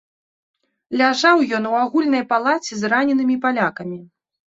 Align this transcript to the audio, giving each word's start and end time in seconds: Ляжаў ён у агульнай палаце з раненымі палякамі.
Ляжаў 1.01 1.43
ён 1.57 1.67
у 1.71 1.73
агульнай 1.81 2.23
палаце 2.31 2.73
з 2.79 2.91
раненымі 2.95 3.35
палякамі. 3.45 4.01